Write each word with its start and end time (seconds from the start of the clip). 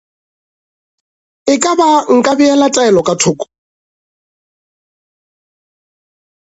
E 1.53 1.55
ka 1.63 1.71
ba 1.79 1.87
nka 2.17 2.31
beela 2.39 2.67
Taelo 2.75 3.01
ka 3.07 3.13
thoko? 3.21 3.45